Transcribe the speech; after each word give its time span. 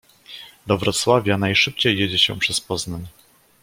Do 0.67 0.77
Wrocławia 0.77 1.37
najszybciej 1.37 1.99
jedzie 1.99 2.19
się 2.19 2.39
przez 2.39 2.61
Poznań. 2.61 3.07